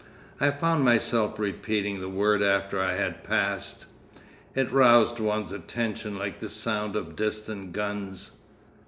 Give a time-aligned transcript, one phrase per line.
[0.39, 3.85] I found myself repeating the word after I had passed;
[4.55, 8.31] it roused one's attention like the sound of distant guns.